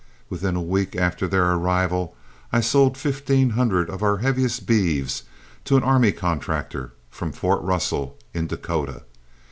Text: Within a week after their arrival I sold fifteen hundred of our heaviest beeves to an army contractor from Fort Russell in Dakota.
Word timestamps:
Within 0.31 0.55
a 0.55 0.63
week 0.63 0.95
after 0.95 1.27
their 1.27 1.51
arrival 1.51 2.15
I 2.51 2.59
sold 2.59 2.97
fifteen 2.97 3.51
hundred 3.51 3.87
of 3.87 4.01
our 4.01 4.17
heaviest 4.17 4.65
beeves 4.65 5.21
to 5.65 5.77
an 5.77 5.83
army 5.83 6.11
contractor 6.11 6.93
from 7.11 7.31
Fort 7.31 7.61
Russell 7.61 8.17
in 8.33 8.47
Dakota. 8.47 9.03